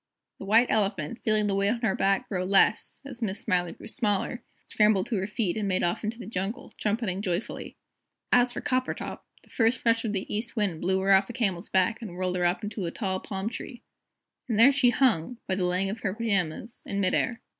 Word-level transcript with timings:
The 0.39 0.45
White 0.45 0.71
Elephant, 0.71 1.19
feeling 1.23 1.45
the 1.45 1.53
weight 1.53 1.69
on 1.69 1.81
her 1.81 1.93
back 1.95 2.27
grow 2.27 2.43
less 2.43 3.03
as 3.05 3.21
Miss 3.21 3.39
Smiler 3.39 3.71
grew 3.73 3.87
smaller 3.87 4.41
scrambled 4.65 5.05
to 5.05 5.17
her 5.17 5.27
feet, 5.27 5.55
and 5.55 5.67
made 5.67 5.83
off 5.83 6.03
into 6.03 6.17
the 6.17 6.25
jungle, 6.25 6.73
trumpeting 6.75 7.21
joyfully. 7.21 7.75
As 8.31 8.51
for 8.51 8.61
Coppertop, 8.61 9.19
the 9.43 9.51
first 9.51 9.85
rush 9.85 10.03
of 10.03 10.11
the 10.13 10.25
East 10.33 10.55
Wind 10.55 10.81
blew 10.81 10.99
her 11.01 11.11
off 11.13 11.27
the 11.27 11.33
Camel's 11.33 11.69
back 11.69 12.01
and 12.01 12.15
whirled 12.15 12.35
her 12.35 12.45
up 12.45 12.63
into 12.63 12.87
a 12.87 12.89
tall 12.91 13.19
palm 13.19 13.47
tree. 13.47 13.83
And 14.49 14.57
there 14.59 14.71
she 14.71 14.89
hung 14.89 15.37
by 15.47 15.53
the 15.53 15.65
leg 15.65 15.87
of 15.89 15.99
her 15.99 16.15
pyjamas 16.15 16.81
in 16.87 16.99
mid 16.99 17.13
air. 17.13 17.41